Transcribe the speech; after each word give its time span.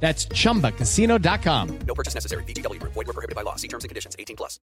That's 0.00 0.28
chumbacasino.com. 0.28 1.78
No 1.86 1.94
purchase 1.94 2.14
necessary. 2.14 2.44
BGW. 2.44 2.80
Void 2.82 2.94
were 2.94 3.12
prohibited 3.12 3.34
by 3.34 3.42
law. 3.42 3.56
See 3.56 3.68
terms 3.68 3.82
and 3.82 3.88
conditions. 3.88 4.14
18 4.18 4.36
plus. 4.36 4.60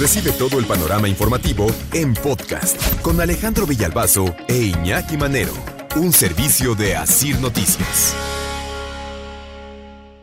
Recibe 0.00 0.32
todo 0.32 0.58
el 0.58 0.64
panorama 0.64 1.08
informativo 1.08 1.66
en 1.92 2.14
podcast 2.14 3.02
con 3.02 3.20
Alejandro 3.20 3.66
Villalbazo 3.66 4.34
e 4.48 4.56
Iñaki 4.56 5.18
Manero, 5.18 5.52
un 5.94 6.14
servicio 6.14 6.74
de 6.74 6.96
Asir 6.96 7.38
Noticias. 7.38 8.16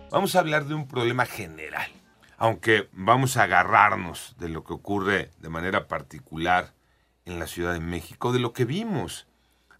Vamos 0.09 0.35
a 0.35 0.39
hablar 0.39 0.65
de 0.65 0.73
un 0.73 0.87
problema 0.87 1.27
general, 1.27 1.91
aunque 2.39 2.89
vamos 2.91 3.37
a 3.37 3.43
agarrarnos 3.43 4.35
de 4.39 4.49
lo 4.49 4.63
que 4.63 4.73
ocurre 4.73 5.29
de 5.37 5.49
manera 5.49 5.87
particular 5.87 6.73
en 7.25 7.37
la 7.37 7.45
Ciudad 7.45 7.73
de 7.73 7.79
México, 7.79 8.33
de 8.33 8.39
lo 8.39 8.53
que 8.53 8.65
vimos 8.65 9.27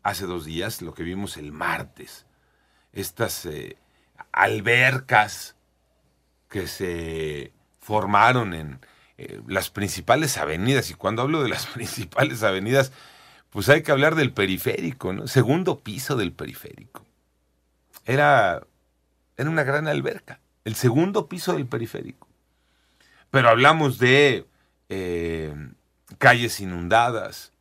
hace 0.04 0.28
dos 0.28 0.46
días, 0.46 0.84
lo 0.84 0.94
que 0.94 1.02
vimos 1.02 1.38
el 1.38 1.52
martes, 1.52 2.27
estas 2.98 3.46
eh, 3.46 3.78
albercas 4.32 5.56
que 6.50 6.68
se 6.68 7.52
formaron 7.80 8.54
en 8.54 8.80
eh, 9.18 9.40
las 9.48 9.70
principales 9.70 10.38
avenidas, 10.38 10.90
y 10.90 10.96
cuando 10.96 11.22
hablo 11.22 11.44
de 11.44 11.50
las 11.50 11.66
principales 11.74 12.44
avenidas, 12.44 12.92
pues 13.50 13.70
hay 13.70 13.84
que 13.84 13.92
hablar 13.92 14.16
del 14.16 14.32
periférico, 14.32 15.14
¿no? 15.14 15.28
Segundo 15.28 15.80
piso 15.80 16.16
del 16.16 16.32
periférico. 16.32 17.06
Era, 18.06 18.64
era 19.38 19.50
una 19.50 19.64
gran 19.64 19.88
alberca, 19.88 20.40
el 20.66 20.76
segundo 20.76 21.28
piso 21.28 21.54
del 21.54 21.68
periférico. 21.68 22.28
Pero 23.30 23.50
hablamos 23.50 24.00
de 24.00 24.46
eh, 24.90 25.54
calles 26.18 26.60
inundadas, 26.62 27.52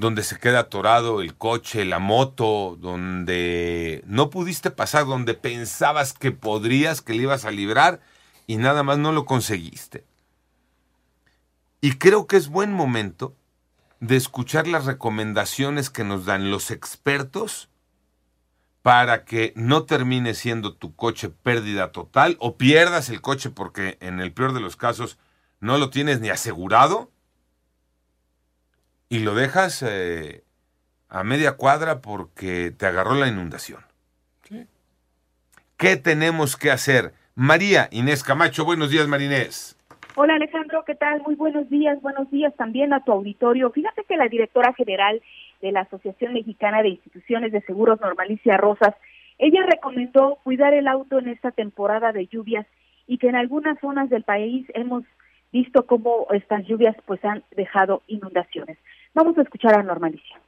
donde 0.00 0.24
se 0.24 0.38
queda 0.38 0.60
atorado 0.60 1.20
el 1.20 1.34
coche, 1.36 1.84
la 1.84 1.98
moto, 1.98 2.76
donde 2.80 4.02
no 4.06 4.30
pudiste 4.30 4.70
pasar, 4.70 5.04
donde 5.04 5.34
pensabas 5.34 6.14
que 6.14 6.32
podrías, 6.32 7.02
que 7.02 7.12
le 7.12 7.24
ibas 7.24 7.44
a 7.44 7.50
librar 7.50 8.00
y 8.46 8.56
nada 8.56 8.82
más 8.82 8.96
no 8.96 9.12
lo 9.12 9.26
conseguiste. 9.26 10.04
Y 11.82 11.92
creo 11.98 12.26
que 12.26 12.36
es 12.36 12.48
buen 12.48 12.72
momento 12.72 13.36
de 14.00 14.16
escuchar 14.16 14.66
las 14.66 14.86
recomendaciones 14.86 15.90
que 15.90 16.02
nos 16.02 16.24
dan 16.24 16.50
los 16.50 16.70
expertos 16.70 17.68
para 18.80 19.26
que 19.26 19.52
no 19.54 19.84
termine 19.84 20.32
siendo 20.32 20.74
tu 20.74 20.96
coche 20.96 21.28
pérdida 21.28 21.92
total 21.92 22.38
o 22.40 22.56
pierdas 22.56 23.10
el 23.10 23.20
coche 23.20 23.50
porque 23.50 23.98
en 24.00 24.20
el 24.20 24.32
peor 24.32 24.54
de 24.54 24.60
los 24.60 24.76
casos 24.76 25.18
no 25.60 25.76
lo 25.76 25.90
tienes 25.90 26.20
ni 26.20 26.30
asegurado 26.30 27.10
y 29.10 29.18
lo 29.18 29.34
dejas 29.34 29.82
eh, 29.82 30.44
a 31.10 31.24
media 31.24 31.56
cuadra 31.56 32.00
porque 32.00 32.70
te 32.70 32.86
agarró 32.86 33.14
la 33.14 33.28
inundación. 33.28 33.80
¿Qué 35.76 35.96
tenemos 35.96 36.56
que 36.56 36.70
hacer? 36.70 37.12
María 37.34 37.88
Inés 37.90 38.22
Camacho, 38.22 38.64
buenos 38.64 38.90
días 38.90 39.08
Marinés. 39.08 39.76
Hola 40.14 40.34
Alejandro, 40.34 40.84
¿qué 40.86 40.94
tal? 40.94 41.22
Muy 41.22 41.34
buenos 41.34 41.68
días, 41.70 42.00
buenos 42.02 42.30
días 42.30 42.54
también 42.54 42.92
a 42.92 43.02
tu 43.02 43.12
auditorio. 43.12 43.70
Fíjate 43.70 44.04
que 44.04 44.16
la 44.16 44.28
directora 44.28 44.74
general 44.74 45.22
de 45.62 45.72
la 45.72 45.80
Asociación 45.80 46.34
Mexicana 46.34 46.82
de 46.82 46.90
Instituciones 46.90 47.50
de 47.52 47.62
Seguros, 47.62 48.00
Normalicia 48.00 48.58
Rosas, 48.58 48.94
ella 49.38 49.64
recomendó 49.66 50.38
cuidar 50.44 50.74
el 50.74 50.86
auto 50.86 51.18
en 51.18 51.28
esta 51.28 51.50
temporada 51.50 52.12
de 52.12 52.26
lluvias 52.26 52.66
y 53.06 53.16
que 53.16 53.28
en 53.28 53.36
algunas 53.36 53.80
zonas 53.80 54.10
del 54.10 54.22
país 54.22 54.66
hemos 54.74 55.04
visto 55.50 55.86
cómo 55.86 56.26
estas 56.32 56.66
lluvias 56.66 56.94
pues 57.06 57.24
han 57.24 57.42
dejado 57.56 58.02
inundaciones. 58.06 58.78
Vamos 59.14 59.36
a 59.38 59.42
escuchar 59.42 59.74
a 59.78 59.82
Normalicia. 59.82 60.40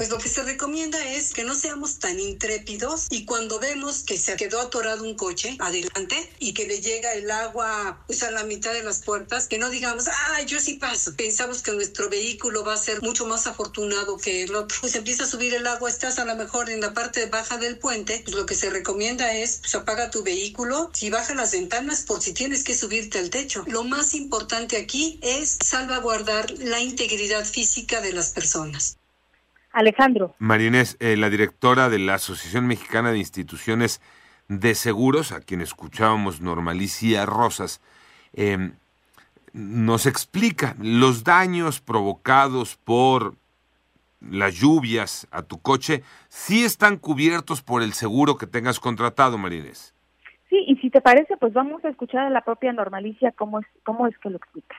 Pues 0.00 0.08
lo 0.08 0.16
que 0.16 0.30
se 0.30 0.42
recomienda 0.42 0.98
es 1.12 1.34
que 1.34 1.44
no 1.44 1.54
seamos 1.54 1.98
tan 1.98 2.18
intrépidos 2.18 3.06
y 3.10 3.26
cuando 3.26 3.58
vemos 3.58 4.02
que 4.02 4.16
se 4.16 4.34
quedó 4.36 4.58
atorado 4.58 5.04
un 5.04 5.14
coche 5.14 5.58
adelante 5.58 6.16
y 6.38 6.54
que 6.54 6.66
le 6.66 6.80
llega 6.80 7.12
el 7.12 7.30
agua 7.30 8.02
pues 8.06 8.22
a 8.22 8.30
la 8.30 8.44
mitad 8.44 8.72
de 8.72 8.82
las 8.82 9.00
puertas, 9.00 9.46
que 9.46 9.58
no 9.58 9.68
digamos, 9.68 10.08
ah, 10.08 10.40
yo 10.46 10.58
sí 10.58 10.78
paso. 10.78 11.14
Pensamos 11.16 11.60
que 11.60 11.72
nuestro 11.72 12.08
vehículo 12.08 12.64
va 12.64 12.72
a 12.72 12.76
ser 12.78 13.02
mucho 13.02 13.26
más 13.26 13.46
afortunado 13.46 14.16
que 14.16 14.44
el 14.44 14.54
otro. 14.54 14.78
Pues 14.80 14.94
empieza 14.94 15.24
a 15.24 15.26
subir 15.26 15.52
el 15.52 15.66
agua, 15.66 15.90
estás 15.90 16.18
a 16.18 16.24
lo 16.24 16.34
mejor 16.34 16.70
en 16.70 16.80
la 16.80 16.94
parte 16.94 17.26
baja 17.26 17.58
del 17.58 17.76
puente, 17.76 18.22
pues 18.24 18.34
lo 18.34 18.46
que 18.46 18.54
se 18.54 18.70
recomienda 18.70 19.34
es, 19.34 19.58
pues 19.58 19.74
apaga 19.74 20.10
tu 20.10 20.22
vehículo, 20.22 20.90
si 20.94 21.10
baja 21.10 21.34
las 21.34 21.52
ventanas 21.52 22.04
por 22.04 22.22
si 22.22 22.32
tienes 22.32 22.64
que 22.64 22.74
subirte 22.74 23.18
al 23.18 23.28
techo. 23.28 23.64
Lo 23.66 23.84
más 23.84 24.14
importante 24.14 24.78
aquí 24.78 25.18
es 25.20 25.58
salvaguardar 25.62 26.50
la 26.52 26.80
integridad 26.80 27.44
física 27.44 28.00
de 28.00 28.14
las 28.14 28.30
personas. 28.30 28.96
Alejandro. 29.72 30.34
Marinés, 30.38 30.96
eh, 31.00 31.16
la 31.16 31.30
directora 31.30 31.88
de 31.88 31.98
la 31.98 32.14
Asociación 32.14 32.66
Mexicana 32.66 33.12
de 33.12 33.18
Instituciones 33.18 34.00
de 34.48 34.74
Seguros, 34.74 35.32
a 35.32 35.40
quien 35.40 35.60
escuchábamos 35.60 36.40
Normalicia 36.40 37.24
Rosas, 37.24 37.80
eh, 38.32 38.72
nos 39.52 40.06
explica 40.06 40.74
los 40.80 41.24
daños 41.24 41.80
provocados 41.80 42.76
por 42.76 43.34
las 44.20 44.54
lluvias 44.54 45.26
a 45.30 45.42
tu 45.42 45.60
coche, 45.60 46.02
sí 46.28 46.64
están 46.64 46.98
cubiertos 46.98 47.62
por 47.62 47.82
el 47.82 47.92
seguro 47.92 48.36
que 48.36 48.46
tengas 48.46 48.78
contratado, 48.78 49.38
Marinés. 49.38 49.94
Sí, 50.48 50.64
y 50.66 50.76
si 50.76 50.90
te 50.90 51.00
parece, 51.00 51.36
pues 51.36 51.52
vamos 51.52 51.84
a 51.84 51.88
escuchar 51.88 52.26
a 52.26 52.30
la 52.30 52.42
propia 52.42 52.72
Normalicia 52.72 53.32
cómo 53.32 53.60
es, 53.60 53.66
cómo 53.84 54.06
es 54.06 54.18
que 54.18 54.30
lo 54.30 54.36
explica. 54.36 54.76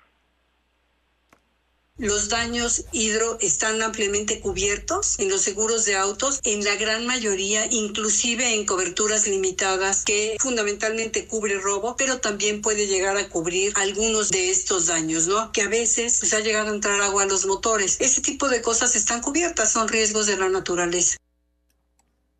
Los 2.01 2.29
daños 2.29 2.87
hidro 2.91 3.37
están 3.41 3.79
ampliamente 3.83 4.39
cubiertos 4.39 5.19
en 5.19 5.29
los 5.29 5.41
seguros 5.41 5.85
de 5.85 5.95
autos, 5.95 6.41
en 6.43 6.63
la 6.63 6.75
gran 6.75 7.05
mayoría, 7.05 7.67
inclusive 7.69 8.55
en 8.55 8.65
coberturas 8.65 9.27
limitadas 9.27 10.03
que 10.03 10.35
fundamentalmente 10.39 11.27
cubre 11.27 11.59
robo, 11.59 11.95
pero 11.95 12.19
también 12.19 12.63
puede 12.63 12.87
llegar 12.87 13.17
a 13.17 13.29
cubrir 13.29 13.71
algunos 13.75 14.31
de 14.31 14.49
estos 14.49 14.87
daños, 14.87 15.27
¿no? 15.27 15.51
Que 15.51 15.61
a 15.61 15.67
veces 15.67 16.17
pues, 16.21 16.33
ha 16.33 16.39
llegado 16.39 16.71
a 16.71 16.73
entrar 16.73 16.99
agua 17.01 17.21
a 17.21 17.27
los 17.27 17.45
motores. 17.45 18.01
Ese 18.01 18.23
tipo 18.23 18.49
de 18.49 18.63
cosas 18.63 18.95
están 18.95 19.21
cubiertas, 19.21 19.71
son 19.71 19.87
riesgos 19.87 20.25
de 20.25 20.37
la 20.37 20.49
naturaleza. 20.49 21.17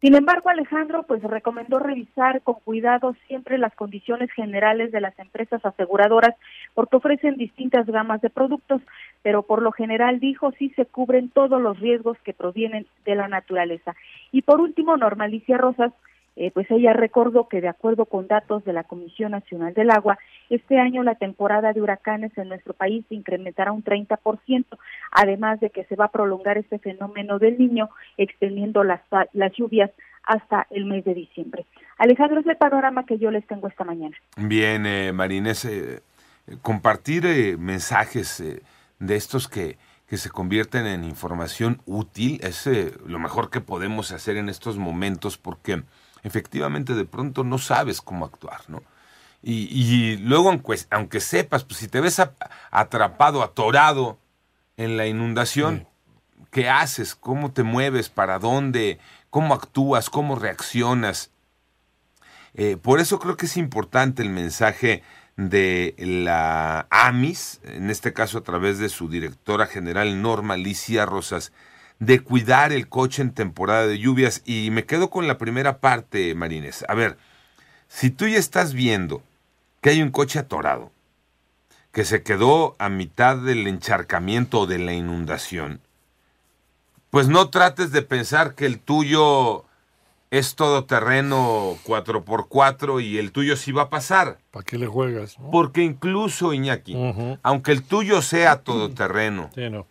Sin 0.01 0.15
embargo, 0.15 0.49
Alejandro, 0.49 1.03
pues 1.03 1.21
recomendó 1.21 1.77
revisar 1.77 2.41
con 2.41 2.55
cuidado 2.55 3.15
siempre 3.27 3.59
las 3.59 3.75
condiciones 3.75 4.31
generales 4.31 4.91
de 4.91 4.99
las 4.99 5.17
empresas 5.19 5.63
aseguradoras 5.63 6.33
porque 6.73 6.97
ofrecen 6.97 7.35
distintas 7.35 7.85
gamas 7.85 8.21
de 8.21 8.29
productos, 8.29 8.81
pero 9.21 9.43
por 9.43 9.61
lo 9.61 9.71
general 9.71 10.19
dijo 10.19 10.51
sí 10.57 10.71
se 10.75 10.85
cubren 10.85 11.29
todos 11.29 11.61
los 11.61 11.79
riesgos 11.79 12.17
que 12.23 12.33
provienen 12.33 12.87
de 13.05 13.15
la 13.15 13.27
naturaleza. 13.27 13.95
Y 14.31 14.41
por 14.41 14.61
último, 14.61 14.97
Normalicia 14.97 15.57
Rosas, 15.57 15.91
eh, 16.37 16.51
pues 16.51 16.69
ella 16.71 16.93
recordó 16.93 17.49
que 17.49 17.59
de 17.59 17.67
acuerdo 17.67 18.05
con 18.05 18.27
datos 18.27 18.63
de 18.63 18.71
la 18.71 18.85
Comisión 18.85 19.31
Nacional 19.31 19.73
del 19.73 19.91
Agua, 19.91 20.17
este 20.49 20.79
año 20.79 21.03
la 21.03 21.15
temporada 21.15 21.73
de 21.73 21.81
huracanes 21.81 22.35
en 22.37 22.47
nuestro 22.47 22.73
país 22.73 23.05
se 23.09 23.15
incrementará 23.15 23.71
un 23.73 23.83
30%, 23.83 24.65
además 25.11 25.59
de 25.59 25.69
que 25.71 25.83
se 25.85 25.95
va 25.95 26.05
a 26.05 26.11
prolongar 26.11 26.57
este 26.57 26.79
fenómeno 26.79 27.37
del 27.37 27.57
niño, 27.57 27.89
extendiendo 28.17 28.83
las, 28.83 29.01
las 29.33 29.51
lluvias 29.53 29.91
hasta 30.23 30.67
el 30.69 30.85
mes 30.85 31.03
de 31.03 31.13
diciembre. 31.13 31.65
Alejandro, 31.97 32.39
es 32.39 32.47
el 32.47 32.57
panorama 32.57 33.05
que 33.05 33.17
yo 33.17 33.29
les 33.31 33.45
tengo 33.47 33.67
esta 33.67 33.83
mañana. 33.83 34.15
Bien, 34.37 34.85
eh, 34.85 35.11
Marines, 35.11 35.65
eh, 35.65 36.01
compartir 36.61 37.25
eh, 37.25 37.57
mensajes 37.57 38.39
eh, 38.39 38.61
de 38.99 39.15
estos 39.15 39.47
que, 39.47 39.77
que 40.07 40.17
se 40.17 40.29
convierten 40.29 40.85
en 40.85 41.03
información 41.03 41.81
útil 41.85 42.39
es 42.43 42.67
eh, 42.67 42.93
lo 43.05 43.19
mejor 43.19 43.49
que 43.49 43.61
podemos 43.61 44.11
hacer 44.11 44.37
en 44.37 44.49
estos 44.49 44.77
momentos 44.77 45.37
porque 45.37 45.83
efectivamente 46.23 46.93
de 46.93 47.05
pronto 47.05 47.43
no 47.43 47.57
sabes 47.57 48.01
cómo 48.01 48.25
actuar, 48.25 48.61
¿no? 48.67 48.83
Y, 49.43 49.67
y 49.71 50.17
luego, 50.17 50.49
aunque, 50.49 50.77
aunque, 50.91 51.19
sepas, 51.19 51.63
pues 51.63 51.79
si 51.79 51.87
te 51.87 51.99
ves 51.99 52.21
atrapado, 52.69 53.41
atorado 53.41 54.19
en 54.77 54.97
la 54.97 55.07
inundación, 55.07 55.79
sí. 55.79 56.45
¿qué 56.51 56.69
haces? 56.69 57.15
¿Cómo 57.15 57.51
te 57.51 57.63
mueves? 57.63 58.09
¿Para 58.09 58.37
dónde? 58.37 58.99
¿Cómo 59.31 59.55
actúas? 59.55 60.11
¿Cómo 60.11 60.35
reaccionas? 60.35 61.31
Por 62.83 62.99
eso 62.99 63.17
creo 63.17 63.35
que 63.35 63.47
es 63.47 63.57
importante 63.57 64.21
el 64.21 64.29
mensaje 64.29 65.01
de 65.49 65.95
la 65.97 66.87
AMIS, 66.89 67.61
en 67.63 67.89
este 67.89 68.13
caso 68.13 68.39
a 68.39 68.43
través 68.43 68.77
de 68.77 68.89
su 68.89 69.09
directora 69.09 69.65
general 69.65 70.21
Norma 70.21 70.53
Alicia 70.53 71.05
Rosas, 71.05 71.51
de 71.99 72.19
cuidar 72.19 72.71
el 72.71 72.87
coche 72.89 73.21
en 73.21 73.31
temporada 73.31 73.87
de 73.87 73.99
lluvias. 73.99 74.41
Y 74.45 74.69
me 74.71 74.85
quedo 74.85 75.09
con 75.09 75.27
la 75.27 75.37
primera 75.37 75.79
parte, 75.79 76.35
Marines. 76.35 76.85
A 76.87 76.93
ver, 76.93 77.17
si 77.87 78.09
tú 78.09 78.27
ya 78.27 78.37
estás 78.37 78.73
viendo 78.73 79.23
que 79.81 79.91
hay 79.91 80.01
un 80.01 80.11
coche 80.11 80.39
atorado, 80.39 80.91
que 81.91 82.05
se 82.05 82.23
quedó 82.23 82.75
a 82.79 82.89
mitad 82.89 83.37
del 83.37 83.67
encharcamiento 83.67 84.61
o 84.61 84.67
de 84.67 84.79
la 84.79 84.93
inundación, 84.93 85.81
pues 87.09 87.27
no 87.27 87.49
trates 87.49 87.91
de 87.91 88.01
pensar 88.01 88.55
que 88.55 88.65
el 88.65 88.79
tuyo 88.79 89.65
es 90.31 90.55
todoterreno 90.55 91.77
4x4 91.85 93.03
y 93.03 93.19
el 93.19 93.31
tuyo 93.31 93.55
sí 93.57 93.71
va 93.73 93.83
a 93.83 93.89
pasar. 93.89 94.39
¿Para 94.49 94.63
qué 94.65 94.77
le 94.77 94.87
juegas? 94.87 95.37
no? 95.37 95.51
Porque 95.51 95.83
incluso, 95.83 96.53
Iñaki, 96.53 96.95
aunque 97.43 97.71
el 97.73 97.83
tuyo 97.83 98.21
sea 98.21 98.63
todoterreno 98.63 99.49
Sí, 99.55 99.69
no. 99.69 99.85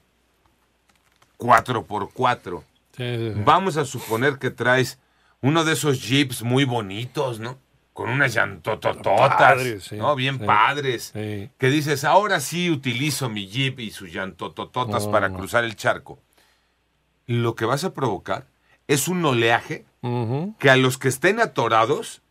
4x4, 1.38 2.62
Sí, 2.96 3.16
sí, 3.16 3.32
sí. 3.34 3.40
vamos 3.44 3.76
a 3.76 3.84
suponer 3.84 4.38
que 4.38 4.50
traes 4.50 4.98
uno 5.40 5.64
de 5.64 5.72
esos 5.72 6.02
jeeps 6.02 6.42
muy 6.42 6.64
bonitos, 6.64 7.40
¿no? 7.40 7.58
Con 7.92 8.08
unas 8.10 8.34
llantotototas, 8.34 9.37
Padres, 9.37 9.92
¿no? 9.92 10.14
Bien 10.16 10.38
padres. 10.38 11.12
Que 11.12 11.56
dices, 11.70 12.04
ahora 12.04 12.40
sí 12.40 12.70
utilizo 12.70 13.28
mi 13.28 13.46
jeep 13.46 13.81
y 13.81 13.90
sus 13.90 14.12
llantotototas 14.12 15.06
No, 15.06 15.12
para 15.12 15.31
cruzar 15.32 15.64
el 15.64 15.76
charco. 15.76 16.19
Lo 17.26 17.54
que 17.54 17.64
vas 17.64 17.84
a 17.84 17.92
provocar 17.92 18.46
es 18.87 19.08
un 19.08 19.25
oleaje 19.25 19.84
Que 20.58 20.70
a 20.70 20.76
los 20.76 20.99
que 20.99 21.08
estén 21.08 21.41
atorados 21.41 22.23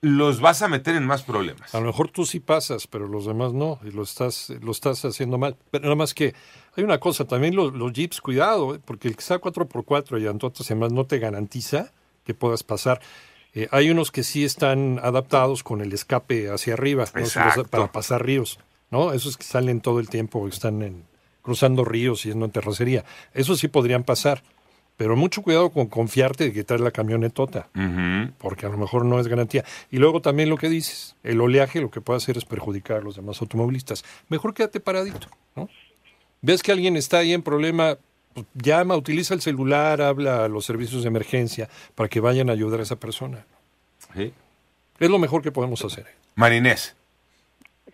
los 0.00 0.40
vas 0.40 0.62
a 0.62 0.68
meter 0.68 0.94
en 0.94 1.06
más 1.06 1.22
problemas. 1.22 1.74
A 1.74 1.80
lo 1.80 1.86
mejor 1.86 2.10
tú 2.10 2.24
sí 2.24 2.38
pasas, 2.38 2.86
pero 2.86 3.08
los 3.08 3.26
demás 3.26 3.52
no, 3.52 3.80
y 3.84 3.90
lo 3.90 4.02
estás, 4.02 4.50
lo 4.60 4.70
estás 4.70 5.04
haciendo 5.04 5.38
mal. 5.38 5.56
Pero 5.70 5.84
nada 5.84 5.96
más 5.96 6.14
que 6.14 6.34
hay 6.76 6.84
una 6.84 7.00
cosa, 7.00 7.24
también 7.24 7.56
los, 7.56 7.72
los 7.72 7.92
jeeps, 7.92 8.20
cuidado, 8.20 8.74
¿eh? 8.74 8.80
porque 8.84 9.08
el 9.08 9.16
que 9.16 9.22
sea 9.22 9.40
4x4 9.40 10.20
y 10.20 10.26
antotas 10.26 10.70
además 10.70 10.92
no 10.92 11.04
te 11.04 11.18
garantiza 11.18 11.90
que 12.24 12.34
puedas 12.34 12.62
pasar. 12.62 13.00
Eh, 13.54 13.66
hay 13.72 13.90
unos 13.90 14.12
que 14.12 14.22
sí 14.22 14.44
están 14.44 15.00
adaptados 15.02 15.64
con 15.64 15.80
el 15.80 15.92
escape 15.92 16.50
hacia 16.50 16.74
arriba, 16.74 17.06
para 17.70 17.90
pasar 17.90 18.24
ríos, 18.24 18.60
¿no? 18.90 19.12
Esos 19.12 19.36
que 19.36 19.44
salen 19.44 19.80
todo 19.80 19.98
el 19.98 20.08
tiempo, 20.08 20.46
están 20.46 20.82
en, 20.82 21.04
cruzando 21.42 21.84
ríos 21.84 22.26
y 22.26 22.30
en 22.30 22.50
terracería. 22.50 23.04
Esos 23.34 23.58
sí 23.58 23.68
podrían 23.68 24.04
pasar, 24.04 24.42
pero 24.98 25.16
mucho 25.16 25.40
cuidado 25.42 25.70
con 25.70 25.86
confiarte 25.86 26.44
de 26.44 26.52
que 26.52 26.64
traes 26.64 26.82
la 26.82 26.90
camionetota 26.90 27.68
Ujú. 27.74 28.32
porque 28.36 28.66
a 28.66 28.68
lo 28.68 28.76
mejor 28.76 29.04
no 29.06 29.18
es 29.20 29.28
garantía. 29.28 29.64
Y 29.90 29.96
luego 29.98 30.20
también 30.20 30.50
lo 30.50 30.56
que 30.58 30.68
dices, 30.68 31.14
el 31.22 31.40
oleaje 31.40 31.80
lo 31.80 31.90
que 31.90 32.00
puede 32.02 32.18
hacer 32.18 32.36
es 32.36 32.44
perjudicar 32.44 32.98
a 32.98 33.00
los 33.00 33.14
demás 33.16 33.40
automovilistas. 33.40 34.04
Mejor 34.28 34.52
quédate 34.52 34.80
paradito, 34.80 35.28
¿no? 35.56 35.70
Ves 36.42 36.62
que 36.62 36.72
alguien 36.72 36.96
está 36.96 37.18
ahí 37.18 37.32
en 37.32 37.42
problema, 37.42 37.96
pues, 38.34 38.44
llama, 38.54 38.96
utiliza 38.96 39.34
el 39.34 39.40
celular, 39.40 40.02
habla 40.02 40.44
a 40.44 40.48
los 40.48 40.64
servicios 40.64 41.02
de 41.02 41.08
emergencia 41.08 41.68
para 41.94 42.08
que 42.08 42.18
vayan 42.20 42.50
a 42.50 42.52
ayudar 42.52 42.80
a 42.80 42.82
esa 42.82 42.96
persona. 42.96 43.46
Sí. 44.14 44.32
Es 44.98 45.08
lo 45.10 45.18
mejor 45.20 45.42
que 45.42 45.52
podemos 45.52 45.84
hacer. 45.84 46.06
Marinés. 46.34 46.96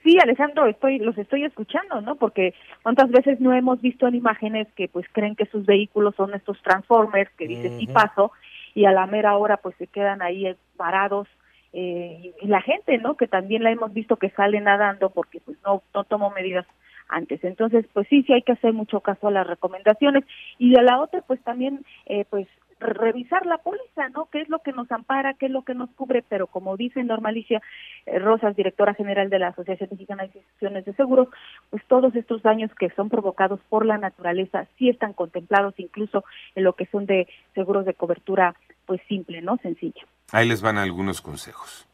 Sí, 0.02 0.19
Alejandro, 0.20 0.67
estoy, 0.67 0.99
los 0.99 1.17
estoy 1.17 1.44
escuchando, 1.44 2.00
¿no? 2.00 2.17
Porque 2.17 2.55
cuántas 2.82 3.11
veces 3.11 3.41
no 3.41 3.52
hemos 3.52 3.81
visto 3.81 4.06
en 4.06 4.17
imágenes 4.17 4.67
que 4.75 4.88
pues 4.88 5.06
creen 5.12 5.37
que 5.37 5.46
sus 5.46 5.64
vehículos 5.64 6.14
son 6.17 6.35
estos 6.35 6.61
transformers 6.62 7.31
que 7.37 7.46
dice 7.46 7.79
sí 7.79 7.87
paso 7.87 8.32
y 8.75 8.87
a 8.87 8.93
la 8.93 9.06
mera 9.06 9.37
hora 9.37 9.58
pues 9.58 9.76
se 9.76 9.87
quedan 9.87 10.20
ahí 10.20 10.46
eh, 10.46 10.56
parados 10.76 11.29
eh, 11.73 12.35
y 12.41 12.46
la 12.46 12.61
gente, 12.61 12.99
¿no? 12.99 13.17
Que 13.17 13.29
también 13.29 13.62
la 13.62 13.70
hemos 13.70 13.93
visto 13.93 14.17
que 14.17 14.31
sale 14.31 14.61
nadando 14.61 15.11
porque 15.11 15.41
pues 15.41 15.58
no 15.64 15.82
no 15.94 16.05
tomó 16.05 16.31
medidas 16.31 16.67
antes. 17.08 17.43
Entonces, 17.44 17.87
pues 17.93 18.06
sí, 18.08 18.23
sí 18.25 18.32
hay 18.32 18.43
que 18.43 18.52
hacer 18.52 18.73
mucho 18.73 19.00
caso 19.00 19.29
a 19.29 19.31
las 19.31 19.47
recomendaciones 19.47 20.25
y 20.58 20.70
de 20.70 20.82
la 20.82 21.00
otra 21.00 21.23
pues 21.23 21.40
también 21.43 21.85
eh, 22.06 22.25
pues 22.29 22.49
revisar 22.84 23.46
la 23.46 23.58
póliza, 23.58 24.08
¿no? 24.10 24.28
¿Qué 24.31 24.40
es 24.40 24.48
lo 24.48 24.60
que 24.60 24.72
nos 24.72 24.90
ampara, 24.92 25.34
qué 25.34 25.46
es 25.46 25.52
lo 25.52 25.62
que 25.62 25.75
nos 25.75 25.90
cubre? 25.90 26.25
Pero 26.28 26.46
como 26.46 26.76
dice 26.76 27.02
Normalicia 27.02 27.60
eh, 28.06 28.19
Rosas, 28.19 28.56
directora 28.56 28.94
general 28.94 29.31
de 29.31 29.38
la 29.38 29.48
Asociación 29.48 29.88
Mexicana 29.92 30.22
de 30.22 30.38
Instituciones 30.38 30.84
de 30.84 30.94
Seguros, 30.94 31.28
pues 31.70 31.82
todos 31.86 32.14
estos 32.14 32.42
daños 32.42 32.70
que 32.78 32.90
son 32.90 33.08
provocados 33.08 33.60
por 33.69 33.84
la 33.84 33.98
naturaleza 33.98 34.66
sí 34.78 34.88
están 34.88 35.12
contemplados 35.12 35.75
incluso 35.78 36.25
en 36.54 36.64
lo 36.64 36.75
que 36.75 36.86
son 36.86 37.06
de 37.06 37.28
seguros 37.54 37.84
de 37.84 37.94
cobertura 37.94 38.54
pues 38.87 39.00
simple, 39.08 39.42
¿no? 39.42 39.56
Sencilla. 39.58 40.02
Ahí 40.32 40.48
les 40.48 40.62
van 40.62 40.78
algunos 40.78 41.20
consejos. 41.20 41.87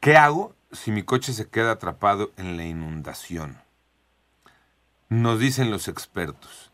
¿Qué 0.00 0.16
hago 0.16 0.54
si 0.72 0.92
mi 0.92 1.02
coche 1.02 1.32
se 1.32 1.48
queda 1.48 1.72
atrapado 1.72 2.30
en 2.36 2.56
la 2.56 2.64
inundación? 2.64 3.56
Nos 5.08 5.40
dicen 5.40 5.70
los 5.70 5.88
expertos, 5.88 6.72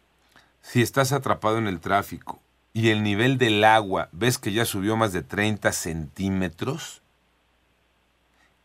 si 0.61 0.81
estás 0.81 1.13
atrapado 1.13 1.59
en 1.59 1.67
el 1.67 1.81
tráfico 1.81 2.42
y 2.73 2.89
el 2.91 3.03
nivel 3.03 3.39
del 3.39 3.63
agua 3.65 4.09
ves 4.13 4.39
que 4.39 4.53
ya 4.53 4.65
subió 4.65 4.97
más 4.97 5.13
de 5.13 5.23
30 5.23 5.73
centímetros, 5.73 7.03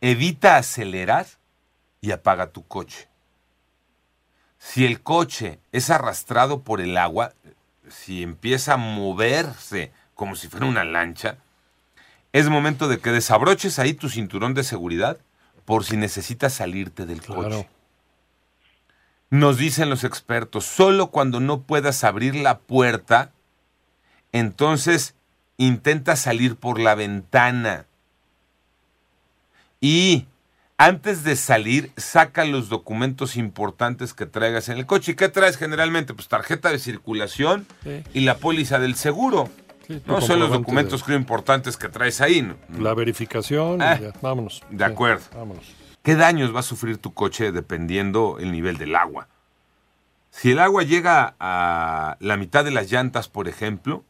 evita 0.02 0.58
acelerar 0.58 1.26
y 2.02 2.12
apaga 2.12 2.52
tu 2.52 2.66
coche. 2.66 3.08
Si 4.60 4.86
el 4.86 5.02
coche 5.02 5.60
es 5.72 5.90
arrastrado 5.90 6.62
por 6.62 6.82
el 6.82 6.98
agua, 6.98 7.34
si 7.90 8.24
empieza 8.24 8.74
a 8.74 8.78
moverse 8.78 9.92
como 10.16 10.36
si 10.36 10.48
fuera 10.48 10.66
una 10.66 10.84
lancha, 10.84 11.38
es 12.34 12.50
momento 12.50 12.88
de 12.88 13.00
que 13.00 13.12
desabroches 13.12 13.80
ahí 13.80 13.94
tu 13.94 14.10
cinturón 14.10 14.54
de 14.54 14.64
seguridad 14.64 15.18
por 15.66 15.84
si 15.86 15.98
necesitas 15.98 16.54
salirte 16.54 17.06
del 17.06 17.22
Claro. 17.22 17.44
coche. 17.44 17.70
Nos 19.30 19.58
dicen 19.58 19.90
los 19.90 20.04
expertos, 20.06 20.66
solo 20.66 21.08
cuando 21.08 21.40
no 21.40 21.62
puedas 21.62 22.04
abrir 22.06 22.36
la 22.36 22.60
puerta, 22.60 23.32
entonces 24.32 25.16
intenta 25.58 26.16
salir 26.16 26.56
por 26.56 26.80
la 26.80 26.96
ventana. 26.96 27.86
Y 29.80 30.26
antes 30.78 31.24
de 31.24 31.36
salir, 31.36 31.92
saca 31.98 32.46
los 32.46 32.70
documentos 32.70 33.36
importantes 33.36 34.14
que 34.14 34.26
traigas 34.26 34.70
en 34.70 34.78
el 34.78 34.86
coche. 34.86 35.14
¿Y 35.14 35.16
qué 35.16 35.30
traes 35.30 35.58
generalmente? 35.58 36.14
Pues 36.14 36.28
tarjeta 36.28 36.72
de 36.72 36.80
circulación 36.80 37.66
Sí. 37.84 38.04
y 38.14 38.20
la 38.22 38.38
póliza 38.38 38.80
del 38.80 38.96
seguro. 38.96 39.50
Sí, 39.88 40.02
No 40.06 40.20
son 40.22 40.40
los 40.40 40.52
documentos 40.52 41.00
de- 41.02 41.06
creo 41.06 41.18
importantes 41.18 41.78
que 41.78 41.88
traes 41.90 42.20
ahí. 42.22 42.42
¿no? 42.42 42.56
La 42.80 42.94
verificación, 42.94 43.80
y 43.80 43.84
Ah, 43.84 44.00
ya, 44.00 44.14
vámonos. 44.22 44.62
de 44.70 44.84
acuerdo. 44.84 45.24
vámonos. 45.34 45.64
¿Qué 46.04 46.16
daños 46.16 46.54
va 46.56 46.60
a 46.60 46.64
sufrir 46.64 46.98
tu 46.98 47.14
coche 47.14 47.52
dependiendo 47.52 48.38
el 48.40 48.52
nivel 48.52 48.78
del 48.78 48.96
agua? 48.96 49.28
Si 50.30 50.52
el 50.52 50.60
agua 50.60 50.84
llega 50.84 51.36
a 51.40 52.18
la 52.20 52.38
mitad 52.38 52.64
de 52.66 52.72
las 52.72 52.92
llantas, 52.92 53.28
por 53.30 53.48
ejemplo, 53.48 54.04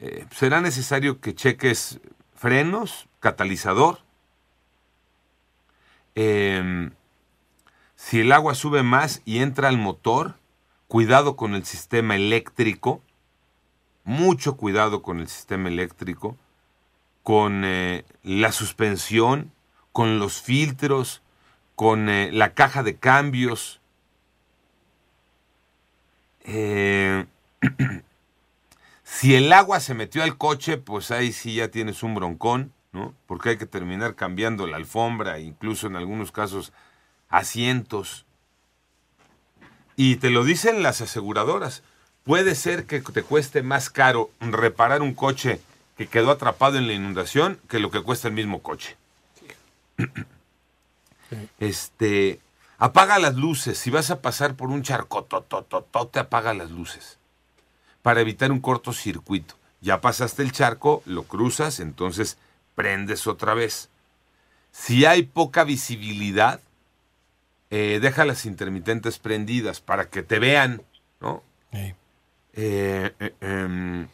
eh, 0.00 0.26
será 0.30 0.60
necesario 0.60 1.20
que 1.20 1.34
cheques 1.34 2.00
frenos, 2.34 3.08
catalizador. 3.20 4.00
Em, 6.14 6.92
si 7.94 8.20
el 8.20 8.32
agua 8.32 8.54
sube 8.54 8.82
más 8.82 9.22
y 9.24 9.38
entra 9.38 9.68
al 9.68 9.78
motor, 9.78 10.34
cuidado 10.88 11.36
con 11.36 11.54
el 11.54 11.64
sistema 11.64 12.14
eléctrico, 12.16 13.02
mucho 14.04 14.56
cuidado 14.56 15.02
con 15.02 15.20
el 15.20 15.28
sistema 15.28 15.68
eléctrico, 15.68 16.36
con 17.22 17.64
eh, 17.64 18.04
la 18.22 18.52
suspensión, 18.52 19.50
con 19.92 20.18
los 20.18 20.40
filtros, 20.40 21.22
con 21.74 22.08
eh, 22.08 22.30
la 22.32 22.54
caja 22.54 22.82
de 22.82 22.96
cambios. 22.96 23.80
Eh, 26.44 27.26
si 29.18 29.34
el 29.34 29.50
agua 29.54 29.80
se 29.80 29.94
metió 29.94 30.22
al 30.22 30.36
coche, 30.36 30.76
pues 30.76 31.10
ahí 31.10 31.32
sí 31.32 31.54
ya 31.54 31.68
tienes 31.68 32.02
un 32.02 32.14
broncón, 32.14 32.74
¿no? 32.92 33.14
Porque 33.26 33.48
hay 33.48 33.56
que 33.56 33.64
terminar 33.64 34.14
cambiando 34.14 34.66
la 34.66 34.76
alfombra, 34.76 35.38
incluso 35.38 35.86
en 35.86 35.96
algunos 35.96 36.32
casos 36.32 36.74
asientos. 37.30 38.26
Y 39.96 40.16
te 40.16 40.28
lo 40.28 40.44
dicen 40.44 40.82
las 40.82 41.00
aseguradoras. 41.00 41.82
Puede 42.24 42.54
ser 42.54 42.84
que 42.84 43.00
te 43.00 43.22
cueste 43.22 43.62
más 43.62 43.88
caro 43.88 44.30
reparar 44.38 45.00
un 45.00 45.14
coche 45.14 45.62
que 45.96 46.08
quedó 46.08 46.30
atrapado 46.30 46.76
en 46.76 46.86
la 46.86 46.92
inundación 46.92 47.58
que 47.70 47.78
lo 47.78 47.90
que 47.90 48.02
cuesta 48.02 48.28
el 48.28 48.34
mismo 48.34 48.60
coche. 48.60 48.96
Este, 51.58 52.38
apaga 52.76 53.18
las 53.18 53.36
luces. 53.36 53.78
Si 53.78 53.88
vas 53.88 54.10
a 54.10 54.20
pasar 54.20 54.56
por 54.56 54.68
un 54.68 54.82
charco, 54.82 55.24
te 55.24 56.18
apaga 56.18 56.52
las 56.52 56.70
luces 56.70 57.15
para 58.06 58.20
evitar 58.20 58.52
un 58.52 58.60
cortocircuito. 58.60 59.56
Ya 59.80 60.00
pasaste 60.00 60.44
el 60.44 60.52
charco, 60.52 61.02
lo 61.06 61.24
cruzas, 61.24 61.80
entonces 61.80 62.38
prendes 62.76 63.26
otra 63.26 63.52
vez. 63.52 63.90
Si 64.70 65.04
hay 65.04 65.24
poca 65.24 65.64
visibilidad, 65.64 66.60
eh, 67.70 67.98
deja 68.00 68.24
las 68.24 68.46
intermitentes 68.46 69.18
prendidas 69.18 69.80
para 69.80 70.08
que 70.08 70.22
te 70.22 70.38
vean, 70.38 70.82
¿no? 71.20 71.42
Sí. 71.72 71.94
Eh, 72.52 73.12
eh, 73.18 73.34
em, 73.40 74.06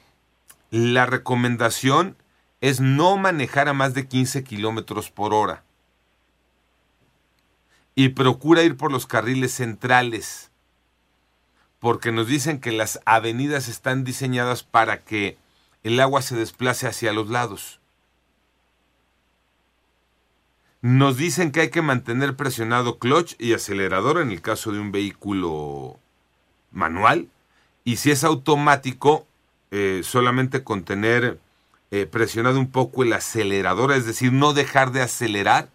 la 0.71 1.05
recomendación 1.05 2.17
es 2.63 2.81
no 2.81 3.19
manejar 3.19 3.69
a 3.69 3.75
más 3.75 3.93
de 3.93 4.09
15 4.09 4.43
kilómetros 4.43 5.11
por 5.11 5.35
hora. 5.35 5.65
Y 7.95 8.09
procura 8.09 8.63
ir 8.63 8.79
por 8.79 8.91
los 8.91 9.07
carriles 9.07 9.53
centrales. 9.53 10.51
Porque 11.83 12.13
nos 12.13 12.29
dicen 12.29 12.61
que 12.61 12.71
las 12.71 13.01
avenidas 13.07 13.67
están 13.67 14.05
diseñadas 14.05 14.63
para 14.63 14.99
que 14.99 15.37
el 15.83 15.99
agua 15.99 16.23
se 16.23 16.37
desplace 16.37 16.87
hacia 16.87 17.13
los 17.13 17.29
lados. 17.29 17.81
Nos 20.81 21.17
dicen 21.17 21.51
que 21.51 21.63
hay 21.63 21.71
que 21.71 21.83
mantener 21.83 22.37
presionado 22.37 23.01
clutch 23.01 23.35
y 23.37 23.53
acelerador 23.55 24.21
en 24.21 24.31
el 24.31 24.41
caso 24.41 24.71
de 24.71 24.79
un 24.79 24.93
vehículo 24.93 25.99
manual. 26.71 27.27
Y 27.83 27.97
si 27.97 28.13
es 28.13 28.23
automático, 28.23 29.27
eh, 29.73 30.03
solamente 30.05 30.63
con 30.63 30.85
tener 30.85 31.41
eh, 31.91 32.07
presionado 32.07 32.61
un 32.61 32.71
poco 32.71 33.03
el 33.03 33.13
acelerador, 33.13 33.91
es 33.91 34.07
decir, 34.07 34.33
no 34.33 34.53
dejar 34.53 34.93
de 34.93 35.03
acelerar, 35.03 35.69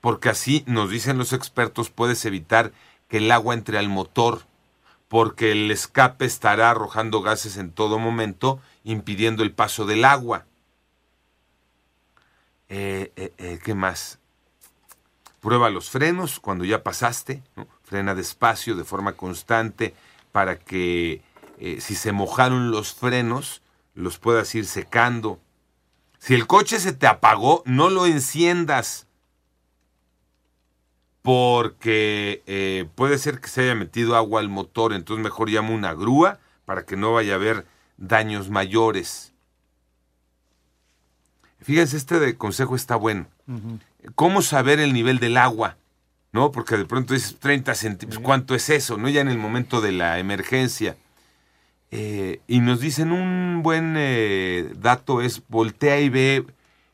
porque 0.00 0.28
así, 0.28 0.64
nos 0.66 0.90
dicen 0.90 1.18
los 1.18 1.32
expertos, 1.32 1.90
puedes 1.90 2.24
evitar 2.24 2.72
que 3.08 3.18
el 3.18 3.30
agua 3.30 3.54
entre 3.54 3.78
al 3.78 3.88
motor, 3.88 4.42
porque 5.08 5.52
el 5.52 5.70
escape 5.70 6.24
estará 6.24 6.70
arrojando 6.70 7.22
gases 7.22 7.56
en 7.56 7.70
todo 7.70 7.98
momento, 7.98 8.60
impidiendo 8.84 9.42
el 9.42 9.52
paso 9.52 9.86
del 9.86 10.04
agua. 10.04 10.46
Eh, 12.68 13.12
eh, 13.16 13.32
eh, 13.38 13.58
¿Qué 13.64 13.74
más? 13.74 14.18
Prueba 15.40 15.70
los 15.70 15.90
frenos 15.90 16.40
cuando 16.40 16.64
ya 16.64 16.82
pasaste, 16.82 17.42
frena 17.84 18.14
despacio 18.14 18.74
de 18.74 18.84
forma 18.84 19.12
constante 19.12 19.94
para 20.32 20.58
que 20.58 21.22
eh, 21.58 21.80
si 21.80 21.94
se 21.94 22.12
mojaron 22.12 22.70
los 22.70 22.92
frenos 22.94 23.62
los 23.94 24.18
puedas 24.18 24.54
ir 24.54 24.66
secando. 24.66 25.40
Si 26.18 26.34
el 26.34 26.46
coche 26.46 26.80
se 26.80 26.92
te 26.92 27.06
apagó, 27.06 27.62
no 27.64 27.88
lo 27.88 28.06
enciendas 28.06 29.05
porque 31.26 32.44
eh, 32.46 32.86
puede 32.94 33.18
ser 33.18 33.40
que 33.40 33.48
se 33.48 33.62
haya 33.62 33.74
metido 33.74 34.14
agua 34.14 34.38
al 34.38 34.48
motor, 34.48 34.92
entonces 34.92 35.24
mejor 35.24 35.50
llama 35.50 35.70
una 35.70 35.92
grúa 35.92 36.38
para 36.64 36.84
que 36.84 36.96
no 36.96 37.14
vaya 37.14 37.32
a 37.32 37.34
haber 37.34 37.66
daños 37.96 38.48
mayores. 38.48 39.32
Fíjense, 41.60 41.96
este 41.96 42.20
de 42.20 42.36
consejo 42.36 42.76
está 42.76 42.94
bueno. 42.94 43.26
¿Cómo 44.14 44.40
saber 44.40 44.78
el 44.78 44.92
nivel 44.92 45.18
del 45.18 45.36
agua? 45.36 45.76
¿No? 46.30 46.52
Porque 46.52 46.76
de 46.76 46.84
pronto 46.84 47.12
dices 47.12 47.40
30 47.40 47.74
centímetros, 47.74 48.22
¿cuánto 48.22 48.54
es 48.54 48.70
eso? 48.70 48.96
¿No? 48.96 49.08
Ya 49.08 49.20
en 49.20 49.28
el 49.28 49.38
momento 49.38 49.80
de 49.80 49.90
la 49.90 50.20
emergencia. 50.20 50.96
Eh, 51.90 52.40
y 52.46 52.60
nos 52.60 52.78
dicen 52.78 53.10
un 53.10 53.64
buen 53.64 53.96
eh, 53.96 54.70
dato 54.76 55.20
es 55.20 55.42
voltea 55.48 55.98
y 55.98 56.08
ve 56.08 56.46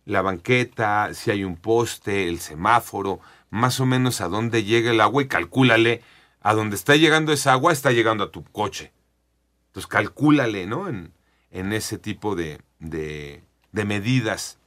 la 0.07 0.23
banqueta, 0.23 1.13
si 1.13 1.31
hay 1.31 1.45
un 1.45 1.57
poste, 1.57 2.29
el 2.31 2.41
semáforo, 2.41 3.21
más 3.53 3.81
o 3.81 3.87
menos 3.87 4.23
a 4.23 4.29
dónde 4.29 4.65
llega 4.65 4.91
el 4.91 5.01
agua 5.03 5.23
y 5.23 5.29
calcúlale 5.29 6.01
a 6.41 6.55
dónde 6.55 6.75
está 6.75 6.97
llegando 6.97 7.35
esa 7.35 7.53
agua, 7.53 7.71
está 7.71 7.93
llegando 7.93 8.25
a 8.25 8.31
tu 8.31 8.45
coche. 8.45 8.93
Entonces 9.67 9.87
calcúlale, 9.87 10.67
¿no? 10.67 10.89
En, 10.89 11.13
en 11.51 11.75
ese 11.75 11.99
tipo 11.99 12.35
de, 12.35 12.63
de, 12.79 13.45
de 13.73 13.85
medidas. 13.85 14.59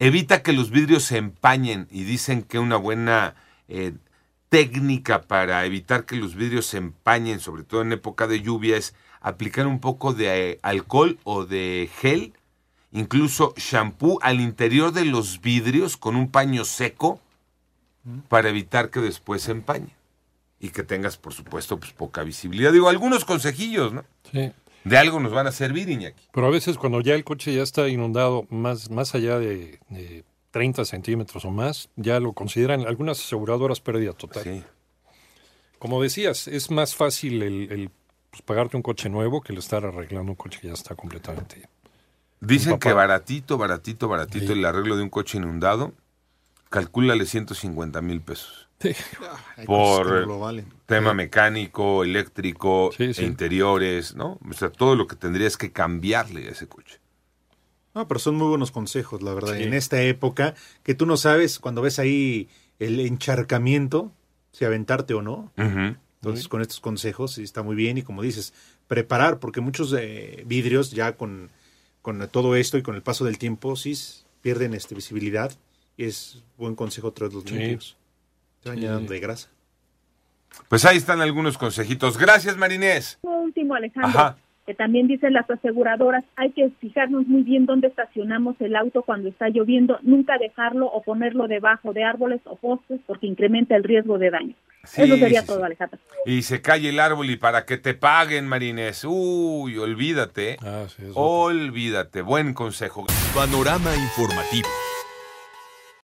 Evita 0.00 0.42
que 0.42 0.52
los 0.52 0.70
vidrios 0.70 1.04
se 1.04 1.18
empañen 1.18 1.86
y 1.92 2.02
dicen 2.02 2.42
que 2.42 2.58
una 2.58 2.76
buena 2.76 3.36
eh, 3.68 3.92
técnica 4.48 5.22
para 5.22 5.64
evitar 5.66 6.04
que 6.04 6.16
los 6.16 6.34
vidrios 6.34 6.66
se 6.66 6.78
empañen, 6.78 7.38
sobre 7.38 7.62
todo 7.62 7.82
en 7.82 7.92
época 7.92 8.26
de 8.26 8.42
lluvia, 8.42 8.76
es 8.76 8.96
aplicar 9.20 9.68
un 9.68 9.78
poco 9.78 10.12
de 10.12 10.50
eh, 10.50 10.58
alcohol 10.62 11.20
o 11.22 11.46
de 11.46 11.88
gel, 12.00 12.34
incluso 12.90 13.54
shampoo 13.56 14.18
al 14.20 14.40
interior 14.40 14.90
de 14.90 15.04
los 15.04 15.40
vidrios 15.40 15.96
con 15.96 16.16
un 16.16 16.28
paño 16.28 16.64
seco 16.64 17.20
para 18.28 18.48
evitar 18.48 18.90
que 18.90 19.00
después 19.00 19.42
se 19.42 19.52
empañen 19.52 19.92
y 20.60 20.70
que 20.70 20.82
tengas, 20.82 21.16
por 21.16 21.32
supuesto, 21.34 21.78
pues 21.78 21.92
poca 21.92 22.22
visibilidad. 22.22 22.72
Digo, 22.72 22.88
algunos 22.88 23.24
consejillos, 23.24 23.92
¿no? 23.92 24.04
Sí. 24.32 24.52
De 24.84 24.96
algo 24.98 25.18
nos 25.20 25.32
van 25.32 25.46
a 25.46 25.52
servir, 25.52 25.88
Iñaki. 25.88 26.22
Pero 26.32 26.46
a 26.46 26.50
veces 26.50 26.78
cuando 26.78 27.00
ya 27.00 27.14
el 27.14 27.24
coche 27.24 27.52
ya 27.54 27.62
está 27.62 27.88
inundado 27.88 28.46
más, 28.50 28.88
más 28.90 29.14
allá 29.14 29.38
de, 29.38 29.80
de 29.88 30.24
30 30.52 30.84
centímetros 30.84 31.44
o 31.44 31.50
más, 31.50 31.88
ya 31.96 32.20
lo 32.20 32.32
consideran 32.32 32.86
algunas 32.86 33.18
aseguradoras 33.20 33.80
pérdida 33.80 34.12
total. 34.12 34.44
Sí. 34.44 34.62
Como 35.78 36.00
decías, 36.02 36.48
es 36.48 36.70
más 36.70 36.94
fácil 36.94 37.42
el, 37.42 37.72
el, 37.72 37.90
pues, 38.30 38.42
pagarte 38.42 38.76
un 38.76 38.82
coche 38.82 39.08
nuevo 39.08 39.40
que 39.40 39.52
el 39.52 39.58
estar 39.58 39.84
arreglando 39.84 40.32
un 40.32 40.36
coche 40.36 40.58
que 40.60 40.68
ya 40.68 40.74
está 40.74 40.94
completamente... 40.94 41.68
Dicen 42.38 42.78
que 42.78 42.92
baratito, 42.92 43.56
baratito, 43.58 44.08
baratito 44.08 44.46
Sí. 44.48 44.52
el 44.52 44.64
arreglo 44.66 44.96
de 44.96 45.02
un 45.02 45.08
coche 45.08 45.38
inundado, 45.38 45.94
calcúlale 46.70 47.24
150 47.26 48.00
mil 48.02 48.20
pesos. 48.20 48.68
Sí. 48.80 48.92
Hay 49.56 49.64
Por, 49.66 50.02
cosas 50.04 50.12
que 50.12 50.20
no 50.20 50.26
lo 50.26 50.38
valen. 50.40 50.66
Tema 50.86 51.14
mecánico, 51.14 52.04
eléctrico, 52.04 52.90
Sí, 52.96 53.14
sí. 53.14 53.22
e 53.22 53.26
interiores, 53.26 54.14
¿no? 54.14 54.38
O 54.48 54.52
sea, 54.52 54.70
todo 54.70 54.96
lo 54.96 55.06
que 55.06 55.16
tendrías 55.16 55.56
que 55.56 55.72
cambiarle 55.72 56.46
a 56.48 56.50
ese 56.50 56.68
coche. 56.68 57.00
No, 57.94 58.06
pero 58.06 58.20
son 58.20 58.34
muy 58.36 58.48
buenos 58.48 58.70
consejos, 58.72 59.22
la 59.22 59.32
verdad. 59.32 59.56
Sí. 59.56 59.62
En 59.62 59.72
esta 59.72 60.02
época, 60.02 60.54
que 60.82 60.94
tú 60.94 61.06
no 61.06 61.16
sabes 61.16 61.58
cuando 61.58 61.80
ves 61.80 61.98
ahí 61.98 62.48
el 62.78 63.00
encharcamiento, 63.00 64.12
si 64.52 64.66
aventarte 64.66 65.14
o 65.14 65.22
no. 65.22 65.52
Entonces, 65.56 66.48
con 66.48 66.60
estos 66.60 66.80
consejos 66.80 67.34
sí 67.34 67.42
está 67.42 67.62
muy 67.62 67.76
bien 67.76 67.96
y 67.98 68.02
como 68.02 68.20
dices, 68.20 68.52
preparar, 68.88 69.38
porque 69.38 69.60
muchos 69.62 69.94
eh, 69.98 70.42
vidrios 70.46 70.90
ya 70.90 71.16
con, 71.16 71.50
con 72.02 72.28
todo 72.28 72.56
esto 72.56 72.76
y 72.76 72.82
con 72.82 72.94
el 72.96 73.02
paso 73.02 73.24
del 73.24 73.38
tiempo 73.38 73.76
sí 73.76 73.94
pierden 74.42 74.74
este, 74.74 74.94
visibilidad 74.94 75.52
es 75.96 76.42
buen 76.56 76.74
consejo 76.74 77.12
traerlos 77.12 77.44
Sí. 77.46 77.54
limpios. 77.56 77.96
Se 78.62 78.68
van 78.68 78.78
Sí. 78.78 78.84
llenando 78.84 79.12
de 79.12 79.20
grasa. 79.20 79.48
Pues 80.68 80.84
ahí 80.84 80.96
están 80.96 81.20
algunos 81.20 81.58
consejitos. 81.58 82.16
Gracias, 82.16 82.56
Marinés. 82.56 83.18
Último, 83.22 83.74
Alejandro, 83.74 84.08
Ajá. 84.18 84.36
que 84.64 84.74
también 84.74 85.06
dicen 85.06 85.32
las 85.34 85.48
aseguradoras, 85.50 86.24
hay 86.34 86.50
que 86.52 86.70
fijarnos 86.80 87.26
muy 87.26 87.42
bien 87.42 87.66
dónde 87.66 87.88
estacionamos 87.88 88.56
el 88.60 88.74
auto 88.74 89.02
cuando 89.02 89.28
está 89.28 89.48
lloviendo, 89.48 89.98
nunca 90.02 90.38
dejarlo 90.38 90.86
o 90.86 91.02
ponerlo 91.02 91.46
debajo 91.46 91.92
de 91.92 92.04
árboles 92.04 92.40
o 92.44 92.56
postes 92.56 93.00
porque 93.06 93.26
incrementa 93.26 93.76
el 93.76 93.84
riesgo 93.84 94.18
de 94.18 94.30
daño. 94.30 94.54
Sí, 94.84 95.02
Eso 95.02 95.16
sería 95.16 95.40
sí, 95.42 95.46
todo, 95.48 95.58
sí. 95.58 95.62
Alejandro. 95.64 95.98
Y 96.26 96.42
se 96.42 96.62
cae 96.62 96.88
el 96.88 97.00
árbol 97.00 97.28
y 97.28 97.36
para 97.36 97.66
que 97.66 97.76
te 97.76 97.92
paguen, 97.94 98.46
Marinés. 98.46 99.04
Uy, 99.04 99.76
olvídate. 99.78 100.56
Ah. 100.62 100.86
Olvídate. 101.12 102.22
Buen 102.22 102.54
consejo. 102.54 103.04
Panorama 103.34 103.94
informativo. 103.96 104.68